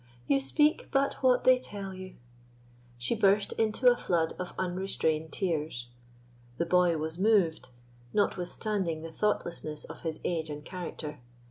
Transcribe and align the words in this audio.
you 0.25 0.39
speak 0.39 0.89
but 0.91 1.21
what 1.21 1.43
they 1.43 1.59
tell 1.59 1.93
you" 1.93 2.15
she 2.97 3.13
burst 3.13 3.53
into 3.53 3.85
a 3.87 3.95
flood 3.95 4.33
of 4.39 4.51
unrestrained 4.57 5.31
tears. 5.31 5.89
The 6.57 6.65
boy 6.65 6.97
was 6.97 7.19
moved, 7.19 7.69
notwithstanding 8.11 9.03
the 9.03 9.11
thoughtlessness 9.11 9.83
of 9.83 10.01
his 10.01 10.19
age 10.23 10.49
and 10.49 10.65
character. 10.65 11.19